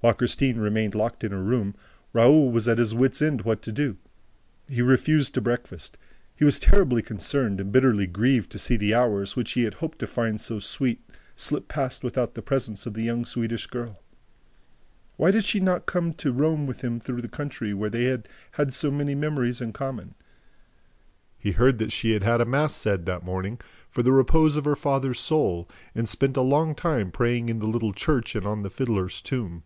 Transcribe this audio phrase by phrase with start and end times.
[0.00, 1.74] While Christine remained locked in her room,
[2.12, 3.96] Raoul was at his wit's end what to do.
[4.68, 5.98] He refused to breakfast.
[6.32, 9.98] He was terribly concerned and bitterly grieved to see the hours, which he had hoped
[9.98, 11.00] to find so sweet,
[11.34, 14.00] slip past without the presence of the young Swedish girl.
[15.16, 18.04] Why did she not come to roam with him through the country where they
[18.52, 20.14] had so many memories in common?
[21.36, 23.58] He heard that she had had a mass said, that morning,
[23.90, 27.66] for the repose of her father's soul and spent a long time praying in the
[27.66, 29.64] little church and on the fiddler's tomb.